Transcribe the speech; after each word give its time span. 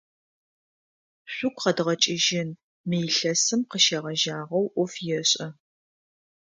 Шъугу 1.33 1.59
къэдгъэкӏыжьын, 1.63 2.49
мы 2.87 2.97
илъэсым 3.07 3.61
къыщегъэжьагъэу 3.69 4.65
ӏоф 4.73 4.93
ешӏэ. 5.19 5.47